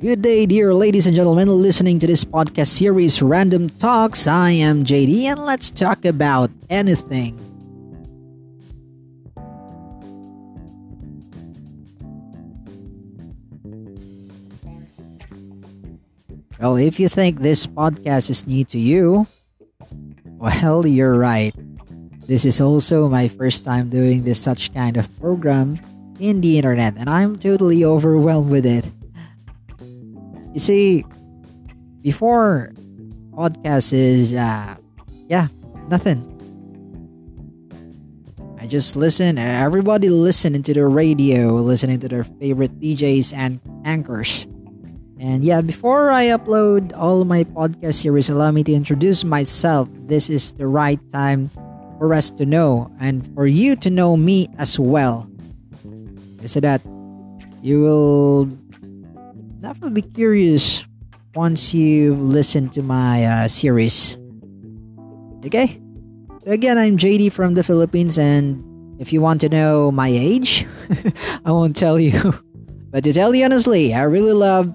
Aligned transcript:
Good 0.00 0.22
day, 0.22 0.46
dear 0.46 0.72
ladies 0.72 1.04
and 1.04 1.14
gentlemen, 1.14 1.52
listening 1.60 1.98
to 1.98 2.06
this 2.06 2.24
podcast 2.24 2.72
series, 2.72 3.20
Random 3.20 3.68
Talks. 3.68 4.26
I 4.26 4.48
am 4.56 4.82
JD, 4.82 5.28
and 5.28 5.44
let's 5.44 5.70
talk 5.70 6.06
about 6.06 6.48
anything. 6.70 7.36
Well, 16.58 16.76
if 16.80 16.98
you 16.98 17.10
think 17.10 17.44
this 17.44 17.66
podcast 17.66 18.30
is 18.30 18.46
new 18.46 18.64
to 18.72 18.78
you, 18.78 19.26
well, 20.40 20.86
you're 20.86 21.12
right. 21.12 21.52
This 22.24 22.46
is 22.46 22.58
also 22.58 23.10
my 23.10 23.28
first 23.28 23.66
time 23.66 23.90
doing 23.90 24.24
this 24.24 24.40
such 24.40 24.72
kind 24.72 24.96
of 24.96 25.12
program 25.20 25.78
in 26.18 26.40
the 26.40 26.56
internet, 26.56 26.96
and 26.96 27.10
I'm 27.10 27.36
totally 27.36 27.84
overwhelmed 27.84 28.50
with 28.50 28.64
it. 28.64 28.88
You 30.52 30.60
see, 30.60 31.04
before 32.02 32.72
podcast 33.30 33.92
is 33.92 34.34
uh 34.34 34.76
yeah, 35.28 35.48
nothing. 35.88 36.26
I 38.58 38.66
just 38.66 38.96
listen, 38.96 39.38
everybody 39.38 40.10
listening 40.10 40.62
to 40.64 40.74
the 40.74 40.84
radio, 40.86 41.54
listening 41.54 42.00
to 42.00 42.08
their 42.08 42.24
favorite 42.24 42.78
DJs 42.78 43.32
and 43.32 43.60
anchors. 43.84 44.46
And 45.20 45.44
yeah, 45.44 45.60
before 45.60 46.10
I 46.10 46.32
upload 46.32 46.96
all 46.96 47.24
my 47.24 47.44
podcast 47.44 48.00
series, 48.00 48.28
allow 48.28 48.50
me 48.50 48.64
to 48.64 48.72
introduce 48.72 49.24
myself. 49.24 49.88
This 50.08 50.28
is 50.28 50.52
the 50.52 50.66
right 50.66 51.00
time 51.12 51.50
for 52.00 52.12
us 52.12 52.30
to 52.32 52.44
know 52.44 52.90
and 53.00 53.22
for 53.34 53.46
you 53.46 53.76
to 53.76 53.90
know 53.90 54.16
me 54.16 54.48
as 54.58 54.80
well 54.80 55.28
so 56.46 56.60
that 56.60 56.80
you 57.62 57.80
will 57.80 58.48
definitely 59.60 60.02
be 60.02 60.08
curious 60.08 60.84
once 61.34 61.74
you've 61.74 62.20
listened 62.20 62.72
to 62.72 62.82
my 62.82 63.24
uh, 63.24 63.48
series. 63.48 64.16
Okay? 65.44 65.80
So 66.44 66.50
again, 66.52 66.78
I'm 66.78 66.96
JD 66.96 67.32
from 67.32 67.54
the 67.54 67.62
Philippines, 67.62 68.18
and 68.18 68.64
if 69.00 69.12
you 69.12 69.20
want 69.20 69.40
to 69.42 69.48
know 69.48 69.92
my 69.92 70.08
age, 70.08 70.66
I 71.44 71.52
won't 71.52 71.76
tell 71.76 71.98
you. 72.00 72.34
But 72.90 73.04
to 73.04 73.12
tell 73.12 73.32
you 73.32 73.44
honestly, 73.44 73.94
I 73.94 74.02
really 74.02 74.32
love 74.32 74.74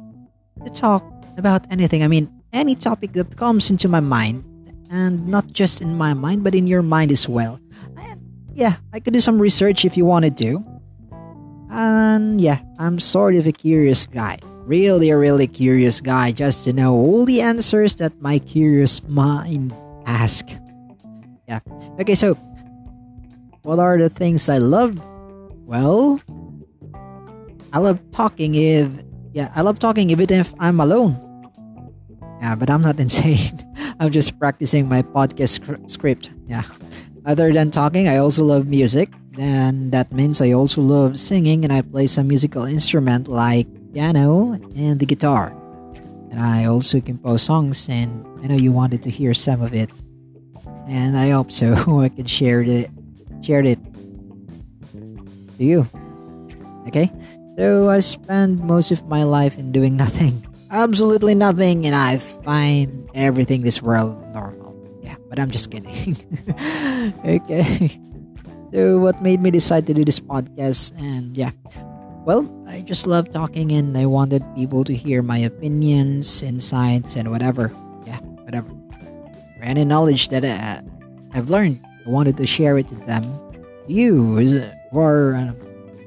to 0.63 0.71
talk 0.71 1.03
about 1.35 1.67
anything. 1.69 2.01
I 2.01 2.07
mean, 2.07 2.31
any 2.53 2.73
topic 2.73 3.11
that 3.19 3.35
comes 3.35 3.69
into 3.69 3.89
my 3.89 3.99
mind, 3.99 4.47
and 4.89 5.27
not 5.27 5.51
just 5.51 5.81
in 5.81 5.97
my 5.97 6.13
mind, 6.13 6.41
but 6.41 6.55
in 6.55 6.65
your 6.65 6.81
mind 6.81 7.11
as 7.11 7.27
well. 7.27 7.59
And 7.99 8.23
yeah, 8.53 8.79
I 8.93 9.01
could 9.01 9.11
do 9.11 9.19
some 9.19 9.37
research 9.37 9.83
if 9.83 9.97
you 9.97 10.05
wanted 10.05 10.37
to. 10.37 10.63
And 11.69 12.39
yeah, 12.39 12.63
I'm 12.79 13.03
sort 13.03 13.35
of 13.35 13.47
a 13.47 13.51
curious 13.51 14.05
guy. 14.05 14.39
Really, 14.65 15.13
really 15.13 15.45
curious 15.45 16.01
guy 16.01 16.31
just 16.31 16.65
to 16.65 16.73
know 16.73 16.93
all 16.95 17.25
the 17.25 17.41
answers 17.41 17.95
that 18.01 18.19
my 18.19 18.39
curious 18.39 19.05
mind 19.05 19.73
ask. 20.05 20.49
Yeah. 21.47 21.59
Okay, 22.01 22.15
so 22.15 22.33
what 23.61 23.77
are 23.77 23.97
the 24.01 24.09
things 24.09 24.49
I 24.49 24.57
love? 24.57 24.97
Well, 25.69 26.19
I 27.73 27.77
love 27.77 28.01
talking 28.09 28.55
if 28.55 28.89
yeah, 29.33 29.51
I 29.53 29.61
love 29.61 29.77
talking 29.77 30.09
even 30.09 30.33
if 30.33 30.53
I'm 30.59 30.79
alone. 30.79 31.13
Yeah, 32.41 32.55
but 32.55 32.69
I'm 32.69 32.81
not 32.81 32.99
insane. 33.03 33.53
I'm 33.99 34.09
just 34.09 34.39
practicing 34.39 34.89
my 34.89 35.03
podcast 35.03 35.61
script. 35.89 36.31
Yeah. 36.47 36.63
Other 37.25 37.53
than 37.53 37.69
talking, 37.69 38.07
I 38.07 38.17
also 38.17 38.43
love 38.45 38.65
music 38.65 39.13
and 39.37 39.91
that 39.91 40.11
means 40.11 40.41
I 40.41 40.51
also 40.51 40.81
love 40.81 41.19
singing 41.19 41.63
and 41.63 41.73
I 41.73 41.81
play 41.81 42.07
some 42.07 42.27
musical 42.27 42.63
instrument 42.63 43.27
like 43.27 43.67
piano 43.95 44.59
and 44.75 44.99
the 44.99 45.07
guitar. 45.07 45.55
And 46.29 46.43
I 46.43 46.65
also 46.67 46.99
compose 46.99 47.47
songs 47.47 47.87
and 47.87 48.27
I 48.43 48.47
know 48.51 48.59
you 48.59 48.75
wanted 48.75 49.01
to 49.03 49.09
hear 49.09 49.33
some 49.33 49.63
of 49.63 49.73
it. 49.73 49.89
And 50.85 51.17
I 51.17 51.31
hope 51.31 51.49
so 51.49 51.71
I 52.03 52.11
can 52.11 52.27
share 52.27 52.59
it 52.61 52.91
share 53.39 53.63
it 53.63 53.79
to 55.55 55.63
you. 55.63 55.87
Okay? 56.91 57.07
So 57.55 57.87
I 57.87 58.03
spend 58.03 58.59
most 58.59 58.91
of 58.91 59.07
my 59.07 59.23
life 59.23 59.57
in 59.57 59.71
doing 59.71 59.95
nothing. 60.03 60.43
Absolutely 60.69 61.33
nothing 61.33 61.87
and 61.87 61.95
I 61.95 62.19
find 62.43 63.07
everything 63.15 63.63
this 63.63 63.81
world 63.81 64.19
normal. 64.35 64.75
Yeah, 64.99 65.15
but 65.29 65.39
I'm 65.39 65.49
just 65.49 65.71
kidding. 65.71 66.19
okay. 67.23 67.95
So, 68.73 68.99
what 68.99 69.21
made 69.21 69.39
me 69.39 69.51
decide 69.51 69.87
to 69.87 69.93
do 69.93 70.03
this 70.03 70.19
podcast? 70.19 70.91
And 70.99 71.37
yeah, 71.37 71.51
well, 72.25 72.49
I 72.67 72.81
just 72.81 73.05
love 73.05 73.31
talking 73.31 73.71
and 73.71 73.95
I 73.95 74.07
wanted 74.07 74.43
people 74.55 74.83
to 74.83 74.95
hear 74.95 75.21
my 75.21 75.37
opinions, 75.37 76.41
insights, 76.41 77.15
and 77.15 77.29
whatever. 77.29 77.71
Yeah, 78.05 78.17
whatever. 78.41 78.67
Any 79.61 79.85
knowledge 79.85 80.29
that 80.29 80.43
uh, 80.43 80.81
I've 81.33 81.49
learned, 81.49 81.79
I 82.05 82.09
wanted 82.09 82.37
to 82.37 82.45
share 82.45 82.77
it 82.77 82.87
to 82.89 82.95
them. 83.05 83.23
You, 83.87 84.65
or 84.91 85.35
uh, 85.35 85.53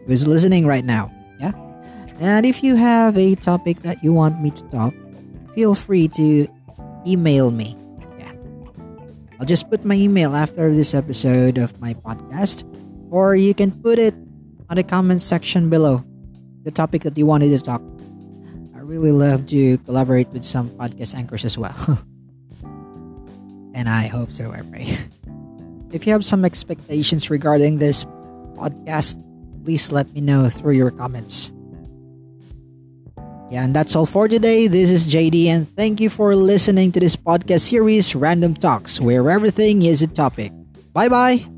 who's 0.07 0.27
listening 0.27 0.67
right 0.67 0.85
now. 0.85 1.11
Yeah. 1.39 1.53
And 2.19 2.47
if 2.47 2.63
you 2.63 2.75
have 2.75 3.17
a 3.17 3.35
topic 3.37 3.83
that 3.83 4.03
you 4.03 4.13
want 4.13 4.43
me 4.43 4.51
to 4.51 4.63
talk, 4.71 4.95
feel 5.55 5.75
free 5.75 6.09
to 6.19 6.47
email 7.07 7.51
me 7.51 7.77
Yeah. 8.19 8.33
I'll 9.39 9.47
just 9.47 9.71
put 9.71 9.85
my 9.85 9.95
email 9.95 10.35
after 10.35 10.75
this 10.75 10.95
episode 10.95 11.59
of 11.59 11.81
my 11.81 11.95
podcast, 11.95 12.67
or 13.11 13.37
you 13.37 13.55
can 13.55 13.71
put 13.71 13.99
it 13.99 14.15
on 14.71 14.77
the 14.77 14.83
comment 14.83 15.21
section 15.21 15.71
below 15.71 16.05
the 16.65 16.71
topic 16.71 17.03
that 17.03 17.17
you 17.17 17.27
wanted 17.27 17.51
to 17.51 17.59
talk. 17.63 17.83
I 18.75 18.81
really 18.81 19.13
love 19.13 19.47
to 19.49 19.79
collaborate 19.79 20.29
with 20.29 20.45
some 20.45 20.71
podcast 20.71 21.15
anchors 21.15 21.45
as 21.45 21.57
well. 21.57 21.77
and 23.75 23.89
I 23.89 24.07
hope 24.07 24.33
so, 24.33 24.53
I 24.53 24.63
pray. 24.63 24.99
If 25.91 26.07
you 26.07 26.13
have 26.13 26.25
some 26.25 26.45
expectations 26.45 27.31
regarding 27.31 27.79
this 27.79 28.05
podcast, 28.61 29.17
please 29.65 29.91
let 29.91 30.13
me 30.13 30.21
know 30.21 30.51
through 30.51 30.75
your 30.75 30.91
comments. 30.91 31.51
Yeah, 33.51 33.65
and 33.65 33.75
that's 33.75 33.97
all 33.97 34.05
for 34.05 34.29
today. 34.29 34.67
This 34.69 34.91
is 34.91 35.07
JD, 35.07 35.47
and 35.47 35.65
thank 35.77 36.01
you 36.01 36.11
for 36.11 36.37
listening 36.37 36.93
to 36.93 37.01
this 37.01 37.17
podcast 37.17 37.63
series, 37.63 38.15
Random 38.15 38.53
Talks, 38.53 39.01
where 39.01 39.31
everything 39.31 39.81
is 39.81 40.03
a 40.03 40.07
topic. 40.07 40.53
Bye 40.93 41.09
bye. 41.09 41.58